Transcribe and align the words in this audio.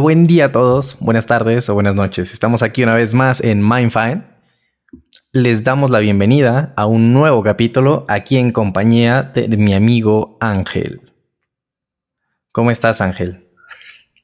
Buen 0.00 0.28
día 0.28 0.46
a 0.46 0.52
todos, 0.52 0.96
buenas 1.00 1.26
tardes 1.26 1.68
o 1.68 1.74
buenas 1.74 1.96
noches. 1.96 2.32
Estamos 2.32 2.62
aquí 2.62 2.84
una 2.84 2.94
vez 2.94 3.14
más 3.14 3.42
en 3.42 3.66
Mindfind. 3.66 4.22
Les 5.32 5.64
damos 5.64 5.90
la 5.90 5.98
bienvenida 5.98 6.72
a 6.76 6.86
un 6.86 7.12
nuevo 7.12 7.42
capítulo 7.42 8.04
aquí 8.06 8.36
en 8.36 8.52
compañía 8.52 9.22
de, 9.22 9.48
de 9.48 9.56
mi 9.56 9.74
amigo 9.74 10.36
Ángel. 10.40 11.00
¿Cómo 12.52 12.70
estás, 12.70 13.00
Ángel? 13.00 13.48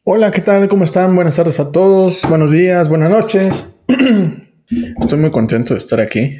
Hola, 0.05 0.31
¿qué 0.31 0.43
tal? 0.43 0.69
¿Cómo 0.69 0.85
están? 0.85 1.15
Buenas 1.17 1.37
tardes 1.37 1.59
a 1.59 1.73
todos, 1.73 2.23
buenos 2.29 2.53
días, 2.53 2.89
buenas 2.89 3.11
noches. 3.11 3.81
Estoy 5.01 5.19
muy 5.19 5.33
contento 5.33 5.75
de 5.75 5.79
estar 5.79 5.99
aquí. 5.99 6.39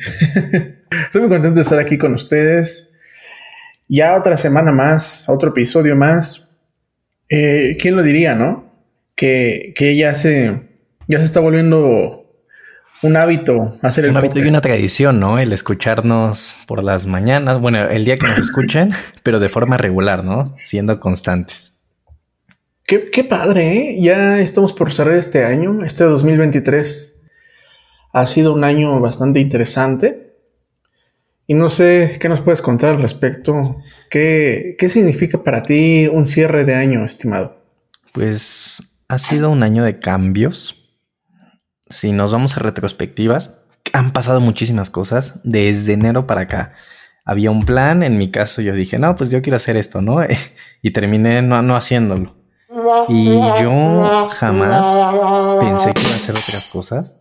Estoy 1.07 1.23
muy 1.23 1.31
contento 1.31 1.57
de 1.57 1.63
estar 1.63 1.81
aquí 1.81 1.99
con 1.99 2.15
ustedes. 2.15 2.95
Ya 3.89 4.17
otra 4.17 4.39
semana 4.39 4.71
más, 4.71 5.29
otro 5.29 5.49
episodio 5.49 5.97
más. 5.97 6.57
Eh, 7.29 7.77
¿Quién 7.81 7.97
lo 7.97 8.03
diría, 8.05 8.37
no? 8.37 8.74
Que, 9.17 9.73
que 9.77 9.97
ya 9.97 10.15
se 10.15 10.75
ya 11.07 11.19
se 11.19 11.25
está 11.25 11.41
volviendo 11.41 12.25
un 13.03 13.17
hábito 13.17 13.79
hacer 13.83 14.07
el 14.07 14.13
Un 14.13 14.17
hábito 14.17 14.39
y 14.39 14.49
una 14.49 14.61
tradición, 14.61 15.21
¿no? 15.21 15.39
El 15.39 15.53
escucharnos 15.53 16.57
por 16.67 16.83
las 16.83 17.07
mañanas, 17.07 17.61
bueno, 17.61 17.89
el 17.89 18.05
día 18.05 18.19
que 18.19 18.27
nos 18.27 18.39
escuchen, 18.39 18.91
pero 19.23 19.41
de 19.41 19.49
forma 19.49 19.77
regular, 19.77 20.25
¿no? 20.25 20.57
Siendo 20.63 20.99
constantes. 21.01 21.81
Qué, 22.87 23.11
qué 23.11 23.25
padre, 23.25 23.73
¿eh? 23.73 23.97
Ya 24.01 24.41
estamos 24.41 24.73
por 24.73 24.93
cerrar 24.93 25.15
este 25.15 25.45
año, 25.45 25.85
este 25.85 26.05
2023. 26.05 27.23
Ha 28.13 28.27
sido 28.27 28.55
un 28.55 28.65
año 28.65 29.01
bastante 29.01 29.41
interesante. 29.41 30.23
Y 31.47 31.53
no 31.55 31.69
sé 31.69 32.17
qué 32.21 32.31
nos 32.31 32.41
puedes 32.41 32.63
contar 32.63 32.91
al 32.91 33.03
respecto. 33.03 33.77
¿Qué, 34.09 34.77
qué 34.79 34.89
significa 34.89 35.43
para 35.43 35.63
ti 35.63 36.09
un 36.11 36.27
cierre 36.27 36.65
de 36.65 36.75
año, 36.75 37.05
estimado? 37.05 37.63
Pues 38.13 38.94
ha 39.15 39.19
sido 39.19 39.51
un 39.51 39.63
año 39.63 39.85
de 39.85 40.01
cambios. 40.01 40.75
Si 41.89 42.11
nos 42.11 42.33
vamos 42.33 42.57
a 42.57 42.61
retrospectivas, 42.61 43.61
han 43.93 44.13
pasado 44.13 44.41
muchísimas 44.41 44.91
cosas 44.91 45.41
desde 45.45 45.93
enero 45.93 46.27
para 46.27 46.43
acá. 46.43 46.75
Había 47.25 47.51
un 47.53 47.65
plan, 47.65 48.03
en 48.03 48.19
mi 48.19 48.31
caso 48.31 48.61
yo 48.61 48.75
dije, 48.75 48.99
no, 48.99 49.15
pues 49.15 49.31
yo 49.31 49.41
quiero 49.41 49.57
hacer 49.57 49.77
esto, 49.77 50.03
¿no? 50.03 50.19
y 50.83 50.91
terminé 50.91 51.43
no, 51.43 51.63
no 51.63 51.77
haciéndolo. 51.77 52.35
Y 53.09 53.27
yo 53.63 54.29
jamás 54.33 55.15
pensé 55.61 55.95
que 55.95 56.03
iba 56.03 56.11
a 56.11 56.17
hacer 56.17 56.35
otras 56.35 56.69
cosas. 56.73 57.21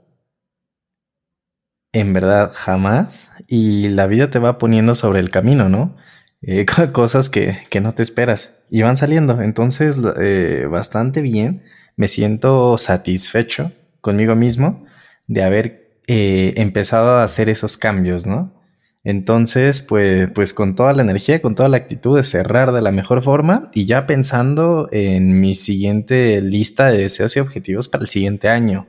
En 1.92 2.12
verdad, 2.12 2.52
jamás. 2.54 3.32
Y 3.48 3.90
la 3.90 4.08
vida 4.08 4.32
te 4.32 4.40
va 4.40 4.58
poniendo 4.58 4.96
sobre 4.96 5.20
el 5.20 5.30
camino, 5.30 5.70
¿no? 5.70 5.96
Eh, 6.42 6.66
cosas 6.92 7.30
que, 7.30 7.60
que, 7.70 7.82
no 7.82 7.94
te 7.94 8.02
esperas. 8.02 8.64
Y 8.72 8.82
van 8.82 8.98
saliendo. 8.98 9.42
Entonces, 9.42 10.00
eh, 10.20 10.68
bastante 10.70 11.22
bien. 11.22 11.64
Me 11.96 12.08
siento 12.08 12.78
satisfecho 12.78 13.72
conmigo 14.02 14.36
mismo 14.36 14.86
de 15.28 15.44
haber 15.44 16.00
eh, 16.08 16.54
empezado 16.58 17.12
a 17.12 17.24
hacer 17.24 17.50
esos 17.50 17.78
cambios, 17.78 18.26
¿no? 18.26 18.62
Entonces, 19.06 19.82
pues, 19.82 20.30
pues 20.34 20.54
con 20.54 20.76
toda 20.76 20.94
la 20.94 21.02
energía, 21.02 21.42
con 21.42 21.56
toda 21.56 21.68
la 21.68 21.78
actitud 21.78 22.16
de 22.16 22.24
cerrar 22.24 22.72
de 22.72 22.82
la 22.82 22.92
mejor 22.92 23.22
forma 23.22 23.70
y 23.74 23.86
ya 23.86 24.06
pensando 24.06 24.88
en 24.92 25.42
mi 25.42 25.56
siguiente 25.56 26.42
lista 26.42 26.88
de 26.90 27.00
deseos 27.00 27.36
y 27.36 27.42
objetivos 27.42 27.90
para 27.90 28.04
el 28.04 28.10
siguiente 28.10 28.48
año. 28.48 28.88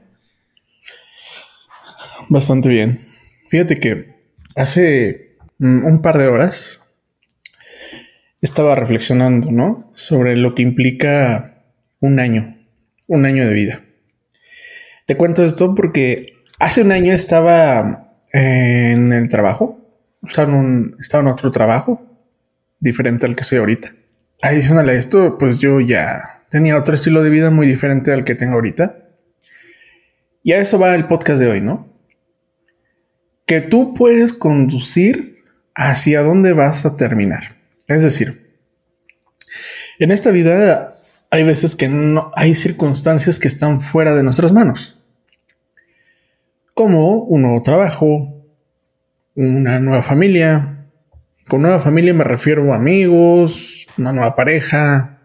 Bastante 2.29 2.69
bien. 2.69 3.01
Fíjate 3.51 3.81
que 3.81 4.15
hace 4.55 5.37
un 5.59 6.01
par 6.01 6.19
de 6.19 6.29
horas 6.29 6.95
estaba 8.41 8.75
reflexionando, 8.75 9.51
¿no? 9.51 9.93
Sobre 9.95 10.37
lo 10.37 10.55
que 10.55 10.63
implica 10.63 11.65
un 12.01 12.21
año, 12.21 12.57
un 13.07 13.27
año 13.27 13.47
de 13.47 13.55
vida. 13.55 13.85
Te 15.07 15.17
cuento 15.17 15.45
esto 15.45 15.75
porque 15.75 16.43
hace 16.59 16.83
un 16.83 16.93
año 16.93 17.13
estaba 17.13 18.19
en 18.33 19.13
el 19.13 19.29
trabajo, 19.29 19.79
estaba 20.27 20.51
en, 20.51 20.55
un, 20.55 20.97
estaba 20.99 21.23
en 21.23 21.29
otro 21.29 21.51
trabajo 21.53 22.03
diferente 22.81 23.27
al 23.27 23.37
que 23.37 23.45
soy 23.45 23.59
ahorita. 23.59 23.95
Adicional 24.43 24.89
a 24.89 24.95
esto, 24.95 25.39
pues 25.39 25.59
yo 25.59 25.81
ya 25.81 26.23
tenía 26.51 26.79
otro 26.79 26.95
estilo 26.95 27.23
de 27.23 27.31
vida 27.31 27.51
muy 27.51 27.67
diferente 27.67 28.13
al 28.13 28.25
que 28.25 28.35
tengo 28.35 28.55
ahorita. 28.55 28.99
Y 30.43 30.53
a 30.53 30.59
eso 30.59 30.79
va 30.79 30.95
el 30.95 31.07
podcast 31.07 31.41
de 31.41 31.49
hoy, 31.49 31.61
¿no? 31.61 31.89
Que 33.47 33.61
tú 33.61 33.95
puedes 33.95 34.33
conducir 34.33 35.45
hacia 35.75 36.23
dónde 36.23 36.53
vas 36.53 36.85
a 36.87 36.97
terminar. 36.97 37.57
Es 37.89 38.03
decir, 38.03 38.57
en 39.99 40.11
esta 40.11 40.31
vida 40.31 40.94
hay 41.35 41.43
veces 41.43 41.75
que 41.75 41.89
no 41.89 42.31
hay 42.37 42.55
circunstancias 42.55 43.41
que 43.41 43.49
están 43.49 43.81
fuera 43.81 44.15
de 44.15 44.23
nuestras 44.23 44.53
manos. 44.53 45.03
Como 46.75 47.25
un 47.25 47.43
nuevo 47.43 47.61
trabajo, 47.61 48.47
una 49.35 49.81
nueva 49.81 50.05
familia. 50.05 50.87
Con 51.49 51.63
nueva 51.63 51.81
familia 51.81 52.15
me 52.15 52.23
refiero 52.23 52.73
a 52.73 52.77
amigos, 52.77 53.85
una 53.99 54.13
nueva 54.13 54.37
pareja. 54.37 55.23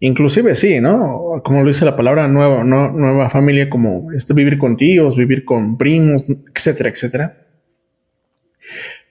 Inclusive 0.00 0.56
sí, 0.56 0.80
¿no? 0.80 1.40
Como 1.44 1.62
lo 1.62 1.68
dice 1.68 1.84
la 1.84 1.94
palabra 1.94 2.26
nueva, 2.26 2.64
no, 2.64 2.90
nueva 2.90 3.30
familia, 3.30 3.70
como 3.70 4.10
este, 4.10 4.34
vivir 4.34 4.58
con 4.58 4.76
tíos, 4.76 5.16
vivir 5.16 5.44
con 5.44 5.78
primos, 5.78 6.24
etcétera, 6.52 6.88
etcétera. 6.88 7.46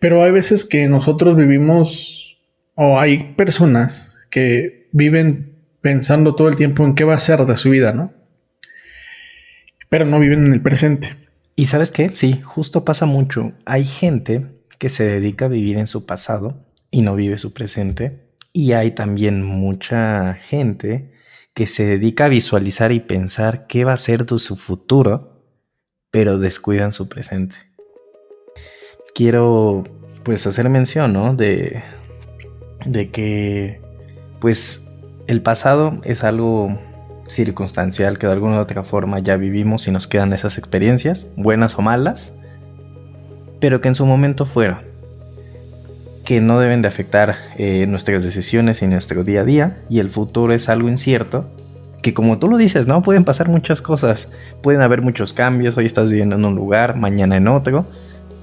Pero 0.01 0.21
hay 0.21 0.31
veces 0.31 0.65
que 0.65 0.89
nosotros 0.89 1.37
vivimos, 1.37 2.37
o 2.73 2.99
hay 2.99 3.33
personas 3.37 4.19
que 4.29 4.89
viven 4.91 5.54
pensando 5.85 6.33
todo 6.33 6.49
el 6.49 6.55
tiempo 6.55 6.83
en 6.83 6.95
qué 6.95 7.03
va 7.03 7.13
a 7.13 7.19
ser 7.19 7.45
de 7.45 7.55
su 7.57 7.69
vida, 7.69 7.93
¿no? 7.93 8.11
Pero 9.87 10.05
no 10.05 10.19
viven 10.19 10.43
en 10.43 10.51
el 10.51 10.59
presente. 10.59 11.15
Y 11.55 11.67
sabes 11.67 11.91
qué? 11.91 12.09
Sí, 12.15 12.41
justo 12.41 12.83
pasa 12.83 13.05
mucho. 13.05 13.53
Hay 13.65 13.83
gente 13.83 14.47
que 14.79 14.89
se 14.89 15.03
dedica 15.03 15.45
a 15.45 15.49
vivir 15.49 15.77
en 15.77 15.85
su 15.85 16.07
pasado 16.07 16.65
y 16.89 17.03
no 17.03 17.15
vive 17.15 17.37
su 17.37 17.53
presente. 17.53 18.31
Y 18.51 18.71
hay 18.71 18.95
también 18.95 19.43
mucha 19.43 20.33
gente 20.33 21.13
que 21.53 21.67
se 21.67 21.85
dedica 21.85 22.25
a 22.25 22.29
visualizar 22.29 22.91
y 22.91 22.99
pensar 22.99 23.67
qué 23.67 23.85
va 23.85 23.93
a 23.93 23.97
ser 23.97 24.25
de 24.25 24.39
su 24.39 24.55
futuro, 24.55 25.45
pero 26.09 26.39
descuidan 26.39 26.93
su 26.93 27.09
presente. 27.09 27.57
Quiero 29.13 29.83
pues 30.23 30.47
hacer 30.47 30.67
mención, 30.67 31.13
¿no? 31.13 31.35
De, 31.35 31.83
de 32.87 33.11
que 33.11 33.81
pues 34.41 34.85
el 35.27 35.41
pasado 35.41 35.97
es 36.03 36.23
algo 36.23 36.77
circunstancial 37.27 38.19
que 38.19 38.27
de 38.27 38.33
alguna 38.33 38.57
u 38.57 38.61
otra 38.61 38.83
forma 38.83 39.19
ya 39.19 39.37
vivimos 39.37 39.87
y 39.87 39.91
nos 39.91 40.07
quedan 40.07 40.33
esas 40.33 40.57
experiencias, 40.57 41.27
buenas 41.35 41.77
o 41.77 41.81
malas, 41.81 42.37
pero 43.59 43.81
que 43.81 43.87
en 43.87 43.95
su 43.95 44.05
momento 44.05 44.45
fueron, 44.45 44.79
que 46.23 46.41
no 46.41 46.59
deben 46.59 46.81
de 46.81 46.87
afectar 46.87 47.35
eh, 47.57 47.85
nuestras 47.87 48.23
decisiones 48.23 48.81
y 48.81 48.87
nuestro 48.87 49.23
día 49.23 49.41
a 49.41 49.45
día, 49.45 49.77
y 49.89 49.99
el 49.99 50.09
futuro 50.09 50.53
es 50.53 50.69
algo 50.69 50.89
incierto, 50.89 51.49
que 52.03 52.13
como 52.13 52.37
tú 52.37 52.47
lo 52.47 52.57
dices, 52.57 52.85
¿no? 52.85 53.01
Pueden 53.01 53.23
pasar 53.23 53.49
muchas 53.49 53.81
cosas, 53.81 54.31
pueden 54.61 54.81
haber 54.81 55.01
muchos 55.01 55.33
cambios, 55.33 55.75
hoy 55.75 55.87
estás 55.87 56.11
viviendo 56.11 56.35
en 56.35 56.45
un 56.45 56.53
lugar, 56.53 56.95
mañana 56.95 57.37
en 57.37 57.47
otro, 57.47 57.87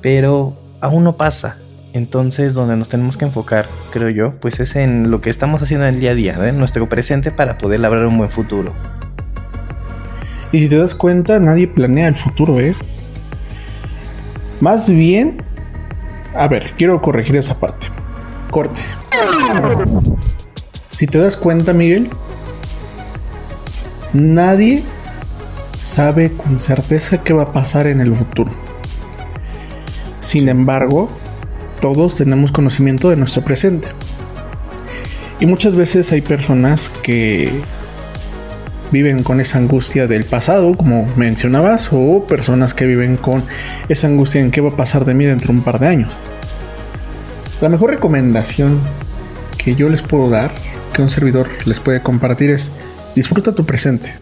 pero 0.01 0.57
aún 0.81 1.05
no 1.05 1.17
pasa, 1.17 1.59
entonces, 1.93 2.55
donde 2.55 2.77
nos 2.77 2.89
tenemos 2.89 3.17
que 3.17 3.27
enfocar, 3.27 3.69
creo 3.91 4.09
yo, 4.09 4.41
pues 4.41 4.61
es 4.61 4.77
en 4.77 5.11
lo 5.11 5.21
que 5.21 5.29
estamos 5.31 5.63
haciendo 5.63 5.87
en 5.87 5.95
el 5.95 6.01
día 6.01 6.13
a 6.13 6.15
día, 6.15 6.49
en 6.49 6.59
nuestro 6.59 6.89
presente 6.89 7.31
para 7.31 7.59
poder 7.59 7.81
labrar 7.81 8.07
un 8.07 8.17
buen 8.17 8.31
futuro. 8.31 8.73
Y 10.53 10.59
si 10.59 10.69
te 10.69 10.77
das 10.77 10.95
cuenta, 10.95 11.39
nadie 11.39 11.69
planea 11.69 12.09
el 12.09 12.15
futuro, 12.15 12.61
¿eh? 12.61 12.75
Más 14.61 14.89
bien, 14.89 15.43
a 16.35 16.49
ver, 16.49 16.73
quiero 16.79 17.03
corregir 17.03 17.37
esa 17.37 17.59
parte. 17.59 17.89
Corte. 18.51 18.81
Si 20.89 21.07
te 21.07 21.19
das 21.19 21.37
cuenta, 21.37 21.73
Miguel, 21.73 22.09
nadie 24.13 24.83
sabe 25.83 26.33
con 26.33 26.61
certeza 26.61 27.23
qué 27.23 27.33
va 27.33 27.45
a 27.45 27.53
pasar 27.53 27.87
en 27.87 28.01
el 28.01 28.15
futuro. 28.15 28.51
Sin 30.21 30.49
embargo, 30.49 31.09
todos 31.83 32.15
tenemos 32.15 32.53
conocimiento 32.53 33.11
de 33.11 33.17
nuestro 33.17 33.43
presente. 33.43 33.89
Y 35.41 35.47
muchas 35.47 35.75
veces 35.75 36.13
hay 36.13 36.21
personas 36.21 36.89
que 36.89 37.51
viven 38.93 39.25
con 39.25 39.41
esa 39.41 39.59
angustia 39.59 40.07
del 40.07 40.25
pasado, 40.25 40.77
como 40.77 41.13
mencionabas, 41.17 41.89
o 41.91 42.25
personas 42.29 42.73
que 42.73 42.87
viven 42.87 43.17
con 43.17 43.45
esa 43.89 44.07
angustia 44.07 44.41
en 44.41 44.53
qué 44.53 44.61
va 44.61 44.71
a 44.71 44.77
pasar 44.77 45.05
de 45.05 45.15
mí 45.15 45.25
dentro 45.25 45.53
de 45.53 45.59
un 45.59 45.65
par 45.65 45.81
de 45.81 45.89
años. 45.89 46.13
La 47.61 47.69
mejor 47.69 47.91
recomendación 47.91 48.79
que 49.59 49.75
yo 49.75 49.89
les 49.89 50.03
puedo 50.03 50.31
dar, 50.31 50.53
que 50.93 51.03
un 51.03 51.11
servidor 51.11 51.49
les 51.65 51.81
puede 51.81 52.01
compartir 52.01 52.51
es 52.51 52.71
disfruta 53.17 53.53
tu 53.53 53.67
presente. 53.67 54.15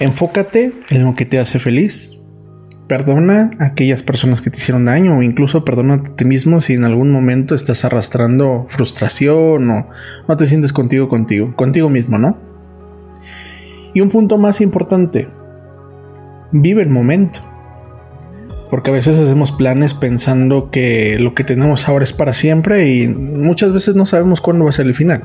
Enfócate 0.00 0.72
en 0.88 1.04
lo 1.04 1.14
que 1.14 1.26
te 1.26 1.38
hace 1.38 1.58
feliz, 1.58 2.14
Perdona 2.86 3.50
a 3.58 3.66
aquellas 3.66 4.02
personas 4.02 4.42
que 4.42 4.50
te 4.50 4.58
hicieron 4.58 4.84
daño 4.84 5.16
o 5.18 5.22
incluso 5.22 5.64
perdona 5.64 5.94
a 5.94 6.02
ti 6.02 6.26
mismo 6.26 6.60
si 6.60 6.74
en 6.74 6.84
algún 6.84 7.10
momento 7.10 7.54
estás 7.54 7.84
arrastrando 7.84 8.66
frustración 8.68 9.70
o 9.70 9.88
no 10.28 10.36
te 10.36 10.46
sientes 10.46 10.72
contigo 10.72 11.08
contigo, 11.08 11.56
contigo 11.56 11.88
mismo, 11.88 12.18
¿no? 12.18 12.38
Y 13.94 14.00
un 14.00 14.10
punto 14.10 14.36
más 14.36 14.60
importante, 14.60 15.28
vive 16.52 16.82
el 16.82 16.90
momento. 16.90 17.40
Porque 18.70 18.90
a 18.90 18.94
veces 18.94 19.18
hacemos 19.18 19.52
planes 19.52 19.94
pensando 19.94 20.70
que 20.70 21.16
lo 21.20 21.34
que 21.34 21.44
tenemos 21.44 21.88
ahora 21.88 22.04
es 22.04 22.12
para 22.12 22.34
siempre 22.34 22.92
y 22.92 23.06
muchas 23.06 23.72
veces 23.72 23.94
no 23.94 24.04
sabemos 24.04 24.40
cuándo 24.40 24.64
va 24.64 24.70
a 24.70 24.74
ser 24.74 24.86
el 24.86 24.94
final. 24.94 25.24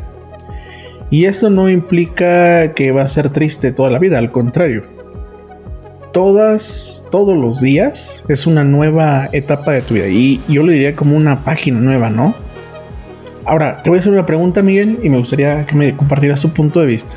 Y 1.10 1.26
esto 1.26 1.50
no 1.50 1.70
implica 1.70 2.74
que 2.74 2.92
va 2.92 3.02
a 3.02 3.08
ser 3.08 3.30
triste 3.30 3.72
toda 3.72 3.90
la 3.90 3.98
vida, 3.98 4.20
al 4.20 4.32
contrario. 4.32 4.99
Todas, 6.12 7.04
todos 7.12 7.38
los 7.38 7.62
días 7.62 8.24
es 8.30 8.48
una 8.48 8.64
nueva 8.64 9.30
etapa 9.32 9.74
de 9.74 9.82
tu 9.82 9.94
vida. 9.94 10.08
Y 10.08 10.42
yo 10.48 10.64
le 10.64 10.74
diría 10.74 10.96
como 10.96 11.16
una 11.16 11.44
página 11.44 11.80
nueva, 11.80 12.10
¿no? 12.10 12.34
Ahora, 13.46 13.84
te 13.84 13.90
voy 13.90 13.98
a 13.98 14.00
hacer 14.02 14.12
una 14.12 14.26
pregunta, 14.26 14.62
Miguel, 14.64 15.00
y 15.04 15.10
me 15.10 15.18
gustaría 15.18 15.66
que 15.66 15.76
me 15.76 15.96
compartieras 15.96 16.42
tu 16.42 16.50
punto 16.50 16.80
de 16.80 16.88
vista. 16.88 17.16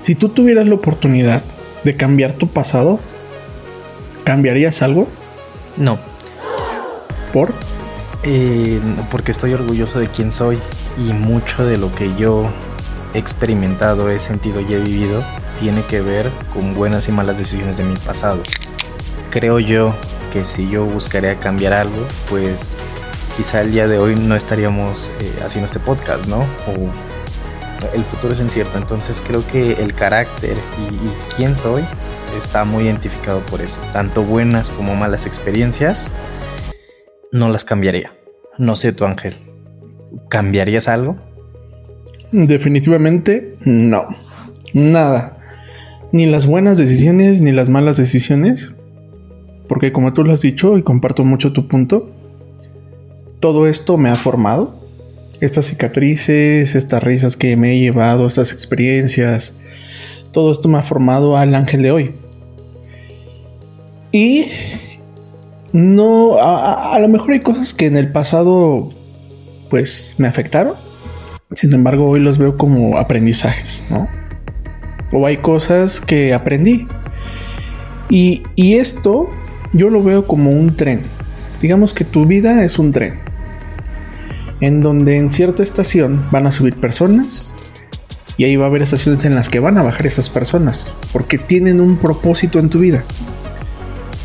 Si 0.00 0.14
tú 0.14 0.28
tuvieras 0.28 0.66
la 0.66 0.74
oportunidad 0.74 1.42
de 1.84 1.96
cambiar 1.96 2.32
tu 2.32 2.48
pasado, 2.48 3.00
¿cambiarías 4.24 4.82
algo? 4.82 5.08
No. 5.76 5.98
¿Por? 7.32 7.52
Eh, 8.22 8.78
porque 9.10 9.32
estoy 9.32 9.52
orgulloso 9.52 9.98
de 9.98 10.08
quién 10.08 10.32
soy 10.32 10.58
y 10.98 11.12
mucho 11.12 11.64
de 11.64 11.76
lo 11.76 11.94
que 11.94 12.14
yo 12.16 12.50
he 13.14 13.18
experimentado, 13.18 14.10
he 14.10 14.18
sentido 14.18 14.60
y 14.60 14.72
he 14.72 14.78
vivido 14.78 15.22
tiene 15.60 15.84
que 15.84 16.00
ver 16.00 16.30
con 16.52 16.74
buenas 16.74 17.08
y 17.08 17.12
malas 17.12 17.38
decisiones 17.38 17.76
de 17.76 17.84
mi 17.84 17.96
pasado. 17.96 18.42
Creo 19.30 19.58
yo 19.58 19.94
que 20.32 20.44
si 20.44 20.68
yo 20.68 20.84
buscaría 20.84 21.36
cambiar 21.36 21.72
algo, 21.72 22.06
pues 22.28 22.76
quizá 23.36 23.60
el 23.60 23.72
día 23.72 23.88
de 23.88 23.98
hoy 23.98 24.16
no 24.16 24.36
estaríamos 24.36 25.10
eh, 25.20 25.32
haciendo 25.44 25.66
este 25.66 25.80
podcast, 25.80 26.26
¿no? 26.26 26.38
O 26.38 27.94
el 27.94 28.04
futuro 28.04 28.32
es 28.32 28.40
incierto, 28.40 28.78
entonces 28.78 29.22
creo 29.24 29.46
que 29.46 29.72
el 29.72 29.94
carácter 29.94 30.56
y, 30.78 30.94
y 30.94 31.12
quién 31.36 31.56
soy 31.56 31.84
está 32.36 32.64
muy 32.64 32.84
identificado 32.84 33.40
por 33.40 33.60
eso. 33.60 33.78
Tanto 33.92 34.22
buenas 34.22 34.70
como 34.70 34.94
malas 34.94 35.26
experiencias, 35.26 36.14
no 37.32 37.48
las 37.48 37.64
cambiaría. 37.64 38.12
No 38.58 38.76
sé 38.76 38.92
tu 38.92 39.04
Ángel. 39.04 39.36
¿Cambiarías 40.28 40.88
algo? 40.88 41.16
Definitivamente 42.30 43.56
no. 43.64 44.06
Nada. 44.72 45.33
Ni 46.12 46.26
las 46.26 46.46
buenas 46.46 46.78
decisiones 46.78 47.40
ni 47.40 47.52
las 47.52 47.68
malas 47.68 47.96
decisiones. 47.96 48.72
Porque 49.68 49.92
como 49.92 50.12
tú 50.12 50.24
lo 50.24 50.32
has 50.32 50.40
dicho 50.40 50.76
y 50.78 50.82
comparto 50.82 51.24
mucho 51.24 51.52
tu 51.52 51.68
punto, 51.68 52.10
todo 53.40 53.66
esto 53.66 53.96
me 53.98 54.10
ha 54.10 54.14
formado. 54.14 54.74
Estas 55.40 55.66
cicatrices, 55.66 56.74
estas 56.74 57.02
risas 57.02 57.36
que 57.36 57.56
me 57.56 57.74
he 57.74 57.80
llevado, 57.80 58.26
estas 58.26 58.52
experiencias, 58.52 59.58
todo 60.32 60.52
esto 60.52 60.68
me 60.68 60.78
ha 60.78 60.82
formado 60.82 61.36
al 61.36 61.54
ángel 61.54 61.82
de 61.82 61.90
hoy. 61.90 62.14
Y 64.12 64.46
no, 65.72 66.36
a, 66.38 66.96
lo 67.00 67.08
mejor 67.08 67.32
hay 67.32 67.40
cosas 67.40 67.74
que 67.74 67.86
en 67.86 67.96
el 67.96 68.12
pasado 68.12 68.92
pues 69.70 70.14
me 70.18 70.28
afectaron. 70.28 70.74
Sin 71.52 71.72
embargo, 71.72 72.08
hoy 72.08 72.20
los 72.20 72.38
veo 72.38 72.56
como 72.56 72.96
aprendizajes, 72.96 73.84
¿no? 73.90 74.08
O 75.14 75.26
hay 75.26 75.36
cosas 75.36 76.00
que 76.00 76.34
aprendí. 76.34 76.88
Y, 78.10 78.42
y 78.56 78.74
esto 78.74 79.30
yo 79.72 79.88
lo 79.88 80.02
veo 80.02 80.26
como 80.26 80.50
un 80.50 80.76
tren. 80.76 80.98
Digamos 81.60 81.94
que 81.94 82.04
tu 82.04 82.26
vida 82.26 82.64
es 82.64 82.78
un 82.78 82.90
tren. 82.90 83.20
En 84.60 84.80
donde 84.80 85.16
en 85.16 85.30
cierta 85.30 85.62
estación 85.62 86.26
van 86.32 86.48
a 86.48 86.52
subir 86.52 86.74
personas. 86.74 87.54
Y 88.36 88.44
ahí 88.44 88.56
va 88.56 88.64
a 88.64 88.68
haber 88.68 88.82
estaciones 88.82 89.24
en 89.24 89.36
las 89.36 89.48
que 89.48 89.60
van 89.60 89.78
a 89.78 89.84
bajar 89.84 90.04
esas 90.06 90.28
personas. 90.28 90.90
Porque 91.12 91.38
tienen 91.38 91.80
un 91.80 91.96
propósito 91.96 92.58
en 92.58 92.68
tu 92.68 92.80
vida. 92.80 93.04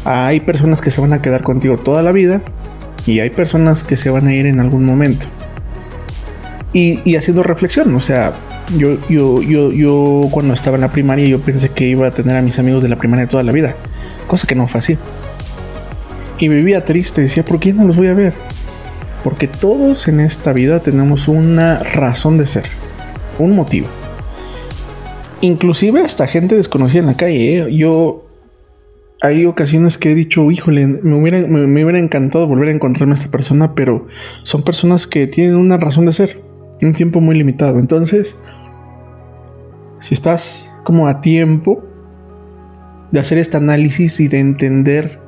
Hay 0.05 0.39
personas 0.39 0.81
que 0.81 0.89
se 0.89 1.01
van 1.01 1.13
a 1.13 1.21
quedar 1.21 1.43
contigo 1.43 1.77
toda 1.77 2.01
la 2.01 2.11
vida 2.11 2.41
y 3.05 3.19
hay 3.19 3.29
personas 3.29 3.83
que 3.83 3.95
se 3.95 4.09
van 4.09 4.27
a 4.27 4.33
ir 4.33 4.47
en 4.47 4.59
algún 4.59 4.85
momento. 4.85 5.27
Y, 6.73 6.99
y 7.05 7.15
haciendo 7.15 7.43
reflexión, 7.43 7.93
o 7.95 7.99
sea, 7.99 8.33
yo, 8.77 8.97
yo, 9.09 9.41
yo, 9.41 9.71
yo 9.71 10.27
cuando 10.31 10.53
estaba 10.53 10.75
en 10.75 10.81
la 10.81 10.91
primaria 10.91 11.27
yo 11.27 11.39
pensé 11.39 11.69
que 11.69 11.87
iba 11.87 12.07
a 12.07 12.11
tener 12.11 12.35
a 12.35 12.41
mis 12.41 12.59
amigos 12.59 12.83
de 12.83 12.89
la 12.89 12.95
primaria 12.95 13.27
toda 13.27 13.43
la 13.43 13.51
vida, 13.51 13.75
cosa 14.27 14.47
que 14.47 14.55
no 14.55 14.67
fue 14.67 14.79
así. 14.79 14.97
Y 16.39 16.47
vivía 16.47 16.85
triste, 16.85 17.21
decía, 17.21 17.43
¿por 17.43 17.59
qué 17.59 17.73
no 17.73 17.85
los 17.85 17.95
voy 17.95 18.07
a 18.07 18.13
ver? 18.13 18.33
Porque 19.23 19.47
todos 19.47 20.07
en 20.07 20.21
esta 20.21 20.53
vida 20.53 20.81
tenemos 20.81 21.27
una 21.27 21.79
razón 21.79 22.37
de 22.37 22.45
ser, 22.45 22.63
un 23.37 23.55
motivo. 23.55 23.87
Inclusive 25.41 26.01
hasta 26.01 26.27
gente 26.27 26.55
desconocida 26.55 27.01
en 27.01 27.07
la 27.07 27.17
calle. 27.17 27.57
¿eh? 27.57 27.75
Yo 27.75 28.25
hay 29.21 29.45
ocasiones 29.45 29.97
que 29.97 30.11
he 30.11 30.15
dicho, 30.15 30.49
híjole, 30.49 30.87
me 30.87 31.15
hubiera, 31.15 31.45
me, 31.45 31.83
hubiera 31.83 31.99
encantado 31.99 32.47
volver 32.47 32.69
a 32.69 32.71
encontrarme 32.71 33.13
a 33.13 33.17
esta 33.17 33.29
persona, 33.29 33.75
pero 33.75 34.07
son 34.43 34.63
personas 34.63 35.07
que 35.07 35.27
tienen 35.27 35.55
una 35.55 35.77
razón 35.77 36.05
de 36.05 36.13
ser, 36.13 36.41
un 36.81 36.93
tiempo 36.93 37.19
muy 37.19 37.35
limitado. 37.35 37.79
Entonces, 37.79 38.37
si 39.99 40.13
estás 40.13 40.73
como 40.83 41.07
a 41.07 41.21
tiempo 41.21 41.83
de 43.11 43.19
hacer 43.19 43.37
este 43.37 43.57
análisis 43.57 44.19
y 44.19 44.27
de 44.27 44.39
entender 44.39 45.19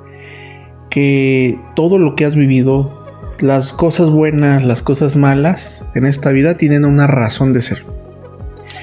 que 0.90 1.60
todo 1.76 1.98
lo 1.98 2.16
que 2.16 2.26
has 2.26 2.36
vivido, 2.36 3.06
las 3.40 3.74
cosas 3.74 4.10
buenas, 4.10 4.64
las 4.64 4.82
cosas 4.82 5.16
malas 5.16 5.84
en 5.96 6.06
esta 6.06 6.30
vida 6.30 6.58
tienen 6.58 6.86
una 6.86 7.08
razón 7.08 7.54
de 7.54 7.62
ser. 7.62 7.84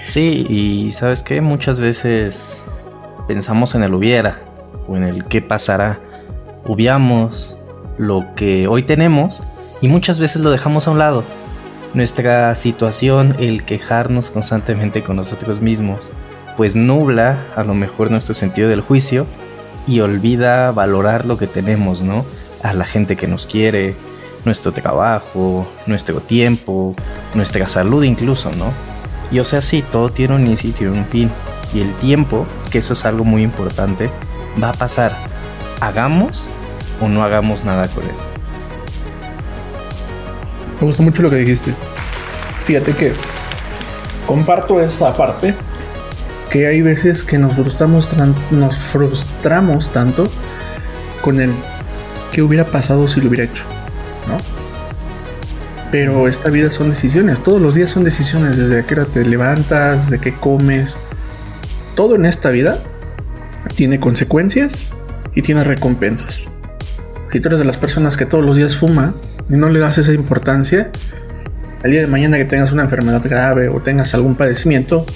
Sí, 0.06 0.46
y 0.48 0.90
sabes 0.90 1.22
que 1.22 1.40
muchas 1.40 1.78
veces 1.78 2.64
pensamos 3.28 3.74
en 3.74 3.82
el 3.82 3.94
hubiera 3.94 4.38
o 4.88 4.96
en 4.96 5.04
el 5.04 5.24
qué 5.26 5.42
pasará. 5.42 6.00
Obviamos 6.64 7.56
lo 7.98 8.24
que 8.34 8.66
hoy 8.68 8.82
tenemos 8.82 9.42
y 9.82 9.88
muchas 9.88 10.18
veces 10.18 10.42
lo 10.42 10.50
dejamos 10.50 10.88
a 10.88 10.92
un 10.92 10.98
lado. 10.98 11.24
Nuestra 11.94 12.54
situación, 12.54 13.34
el 13.38 13.64
quejarnos 13.64 14.30
constantemente 14.30 15.02
con 15.02 15.16
nosotros 15.16 15.60
mismos, 15.60 16.10
pues 16.56 16.76
nubla 16.76 17.38
a 17.56 17.64
lo 17.64 17.74
mejor 17.74 18.10
nuestro 18.10 18.34
sentido 18.34 18.68
del 18.68 18.82
juicio 18.82 19.26
y 19.86 20.00
olvida 20.00 20.70
valorar 20.70 21.24
lo 21.24 21.38
que 21.38 21.46
tenemos, 21.46 22.02
¿no? 22.02 22.26
A 22.62 22.74
la 22.74 22.84
gente 22.84 23.16
que 23.16 23.26
nos 23.26 23.46
quiere, 23.46 23.94
nuestro 24.44 24.72
trabajo, 24.72 25.66
nuestro 25.86 26.20
tiempo, 26.20 26.94
nuestra 27.34 27.66
salud 27.68 28.04
incluso, 28.04 28.50
¿no? 28.52 28.72
Y 29.30 29.38
o 29.40 29.44
sea, 29.44 29.62
sí, 29.62 29.82
todo 29.90 30.10
tiene 30.10 30.34
un 30.34 30.46
inicio 30.46 30.72
y 30.80 30.84
un 30.86 31.04
fin. 31.04 31.30
Y 31.72 31.80
el 31.80 31.94
tiempo, 31.94 32.46
que 32.70 32.78
eso 32.78 32.94
es 32.94 33.04
algo 33.04 33.24
muy 33.24 33.42
importante, 33.42 34.10
va 34.62 34.70
a 34.70 34.74
pasar. 34.74 35.12
Hagamos 35.80 36.44
o 37.00 37.08
no 37.08 37.22
hagamos 37.22 37.64
nada 37.64 37.88
con 37.88 38.04
él. 38.04 38.37
Me 40.80 40.86
gustó 40.86 41.02
mucho 41.02 41.22
lo 41.22 41.30
que 41.30 41.36
dijiste. 41.36 41.74
Fíjate 42.64 42.92
que 42.92 43.12
comparto 44.26 44.80
esta 44.80 45.16
parte 45.16 45.54
que 46.50 46.66
hay 46.66 46.82
veces 46.82 47.24
que 47.24 47.38
nos 47.38 47.54
frustramos, 47.54 48.08
tanto 49.90 50.30
con 51.22 51.40
el 51.40 51.52
que 52.32 52.42
hubiera 52.42 52.64
pasado 52.64 53.08
si 53.08 53.20
lo 53.20 53.28
hubiera 53.28 53.44
hecho, 53.44 53.64
¿no? 54.28 54.36
Pero 55.90 56.28
esta 56.28 56.50
vida 56.50 56.70
son 56.70 56.90
decisiones, 56.90 57.42
todos 57.42 57.60
los 57.60 57.74
días 57.74 57.90
son 57.90 58.04
decisiones, 58.04 58.58
desde 58.58 58.84
que 58.84 58.96
te 58.96 59.24
levantas, 59.24 60.10
de 60.10 60.18
qué 60.18 60.34
comes, 60.34 60.98
todo 61.94 62.14
en 62.14 62.26
esta 62.26 62.50
vida 62.50 62.78
tiene 63.74 63.98
consecuencias 63.98 64.88
y 65.34 65.42
tiene 65.42 65.64
recompensas. 65.64 66.46
Si 67.32 67.40
tú 67.40 67.48
eres 67.48 67.58
de 67.58 67.64
las 67.64 67.76
personas 67.76 68.16
que 68.16 68.26
todos 68.26 68.44
los 68.44 68.56
días 68.56 68.76
fuma 68.76 69.14
y 69.48 69.56
no 69.56 69.68
le 69.68 69.80
das 69.80 69.98
esa 69.98 70.12
importancia, 70.12 70.90
al 71.82 71.90
día 71.90 72.00
de 72.00 72.06
mañana 72.06 72.36
que 72.36 72.44
tengas 72.44 72.72
una 72.72 72.84
enfermedad 72.84 73.22
grave 73.24 73.68
o 73.68 73.80
tengas 73.80 74.14
algún 74.14 74.34
padecimiento, 74.34 75.06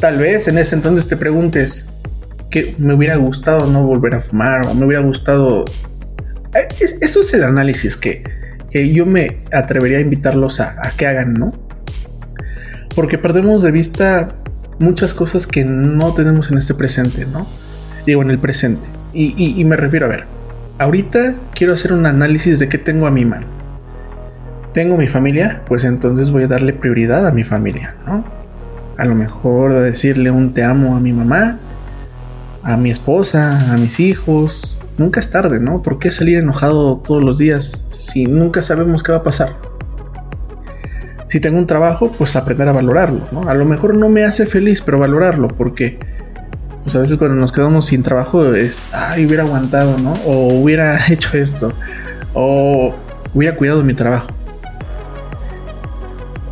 tal 0.00 0.18
vez 0.18 0.48
en 0.48 0.58
ese 0.58 0.74
entonces 0.74 1.08
te 1.08 1.16
preguntes 1.16 1.90
que 2.50 2.74
me 2.78 2.94
hubiera 2.94 3.16
gustado 3.16 3.66
no 3.70 3.82
volver 3.82 4.14
a 4.14 4.20
fumar 4.20 4.66
o 4.66 4.74
me 4.74 4.86
hubiera 4.86 5.02
gustado... 5.02 5.64
Eso 7.00 7.20
es 7.20 7.34
el 7.34 7.44
análisis 7.44 7.96
que, 7.96 8.24
que 8.70 8.92
yo 8.92 9.04
me 9.04 9.42
atrevería 9.52 9.98
a 9.98 10.00
invitarlos 10.00 10.60
a, 10.60 10.76
a 10.86 10.90
que 10.92 11.06
hagan, 11.06 11.34
¿no? 11.34 11.52
Porque 12.94 13.18
perdemos 13.18 13.62
de 13.62 13.72
vista 13.72 14.28
muchas 14.78 15.12
cosas 15.12 15.46
que 15.46 15.64
no 15.64 16.14
tenemos 16.14 16.50
en 16.50 16.56
este 16.56 16.72
presente, 16.72 17.26
¿no? 17.26 17.46
Digo, 18.06 18.22
en 18.22 18.30
el 18.30 18.38
presente. 18.38 18.88
Y, 19.12 19.34
y, 19.36 19.60
y, 19.60 19.64
me 19.64 19.76
refiero 19.76 20.06
a 20.06 20.08
ver, 20.08 20.24
ahorita 20.78 21.34
quiero 21.54 21.74
hacer 21.74 21.92
un 21.92 22.06
análisis 22.06 22.58
de 22.58 22.68
qué 22.68 22.78
tengo 22.78 23.06
a 23.06 23.10
mi 23.10 23.26
mano. 23.26 23.46
Tengo 24.76 24.98
mi 24.98 25.06
familia, 25.06 25.62
pues 25.66 25.84
entonces 25.84 26.30
voy 26.30 26.42
a 26.42 26.48
darle 26.48 26.74
prioridad 26.74 27.26
a 27.26 27.32
mi 27.32 27.44
familia, 27.44 27.94
¿no? 28.06 28.22
A 28.98 29.06
lo 29.06 29.14
mejor 29.14 29.72
decirle 29.72 30.30
un 30.30 30.52
te 30.52 30.64
amo 30.64 30.94
a 30.94 31.00
mi 31.00 31.14
mamá, 31.14 31.56
a 32.62 32.76
mi 32.76 32.90
esposa, 32.90 33.72
a 33.72 33.78
mis 33.78 34.00
hijos. 34.00 34.78
Nunca 34.98 35.18
es 35.18 35.30
tarde, 35.30 35.60
¿no? 35.60 35.80
¿Por 35.80 35.98
qué 35.98 36.10
salir 36.10 36.36
enojado 36.36 36.98
todos 36.98 37.24
los 37.24 37.38
días 37.38 37.86
si 37.88 38.26
nunca 38.26 38.60
sabemos 38.60 39.02
qué 39.02 39.12
va 39.12 39.18
a 39.18 39.22
pasar? 39.22 39.56
Si 41.28 41.40
tengo 41.40 41.56
un 41.56 41.66
trabajo, 41.66 42.12
pues 42.12 42.36
aprender 42.36 42.68
a 42.68 42.72
valorarlo, 42.72 43.28
¿no? 43.32 43.48
A 43.48 43.54
lo 43.54 43.64
mejor 43.64 43.96
no 43.96 44.10
me 44.10 44.24
hace 44.24 44.44
feliz, 44.44 44.82
pero 44.82 44.98
valorarlo, 44.98 45.48
porque 45.48 45.98
pues 46.82 46.94
a 46.94 46.98
veces 46.98 47.16
cuando 47.16 47.38
nos 47.38 47.50
quedamos 47.50 47.86
sin 47.86 48.02
trabajo 48.02 48.54
es, 48.54 48.90
ay, 48.92 49.24
hubiera 49.24 49.44
aguantado, 49.44 49.96
¿no? 49.96 50.12
O 50.26 50.48
hubiera 50.60 50.98
hecho 51.10 51.38
esto, 51.38 51.72
o 52.34 52.94
hubiera 53.32 53.56
cuidado 53.56 53.82
mi 53.82 53.94
trabajo. 53.94 54.28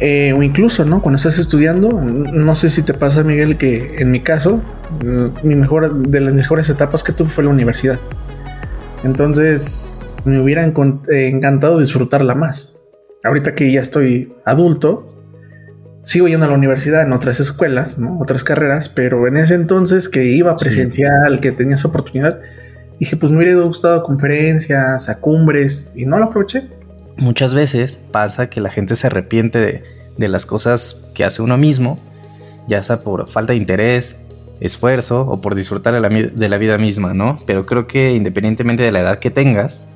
Eh, 0.01 0.33
o 0.33 0.43
incluso, 0.43 0.85
¿no? 0.85 1.01
Cuando 1.01 1.17
estás 1.17 1.39
estudiando, 1.39 1.89
no 1.91 2.57
sé 2.57 2.69
si 2.69 2.83
te 2.83 2.95
pasa, 2.95 3.23
Miguel, 3.23 3.57
que 3.57 3.97
en 3.99 4.11
mi 4.11 4.21
caso, 4.21 4.61
mm, 5.03 5.47
mi 5.47 5.55
mejor, 5.55 6.09
de 6.09 6.21
las 6.21 6.35
mejores 6.35 6.69
etapas 6.69 7.03
que 7.03 7.13
tuve 7.13 7.29
fue 7.29 7.45
la 7.45 7.51
universidad. 7.51 7.99
Entonces, 9.05 10.17
me 10.25 10.41
hubiera 10.41 10.65
encantado 10.65 11.79
disfrutarla 11.79 12.35
más. 12.35 12.77
Ahorita 13.23 13.55
que 13.55 13.71
ya 13.71 13.81
estoy 13.81 14.33
adulto, 14.45 15.15
sigo 16.03 16.29
yendo 16.29 16.47
a 16.47 16.49
la 16.49 16.55
universidad 16.55 17.03
en 17.03 17.13
otras 17.13 17.41
escuelas, 17.41 17.99
¿no? 17.99 18.19
Otras 18.21 18.45
carreras, 18.45 18.89
pero 18.89 19.27
en 19.27 19.37
ese 19.37 19.55
entonces 19.55 20.09
que 20.09 20.25
iba 20.25 20.57
presencial, 20.57 21.41
que 21.41 21.53
tenía 21.53 21.77
esa 21.77 21.89
oportunidad, 21.89 22.41
dije, 22.99 23.17
pues 23.17 23.33
me 23.33 23.39
hubiera 23.39 23.61
gustado 23.61 24.03
conferencias, 24.03 25.09
a 25.09 25.21
cumbres, 25.21 25.93
y 25.95 26.05
no 26.07 26.19
lo 26.19 26.27
aproveché. 26.27 26.69
Muchas 27.17 27.55
veces 27.55 28.03
pasa 28.11 28.51
que 28.51 28.61
la 28.61 28.71
gente 28.71 28.97
se 28.97 29.07
arrepiente 29.07 29.85
de, 30.19 30.29
las 30.29 30.47
cosas 30.47 31.11
que 31.15 31.25
hace 31.25 31.43
uno 31.43 31.57
mismo, 31.57 31.99
ya 32.67 32.83
sea 32.83 33.03
por 33.03 33.29
falta 33.29 33.53
de 33.53 33.59
interés, 33.59 34.21
esfuerzo 34.61 35.23
o 35.23 35.41
por 35.41 35.55
disfrutar 35.55 35.95
de 35.95 36.01
la, 36.01 36.09
de 36.09 36.49
la 36.49 36.59
vida 36.59 36.79
misma, 36.79 37.15
¿no? 37.15 37.41
Pero 37.47 37.67
creo 37.67 37.87
que 37.87 38.13
independientemente 38.13 38.83
de 38.83 38.93
la 38.93 39.01
edad 39.01 39.19
que 39.19 39.31
tengas, 39.31 39.89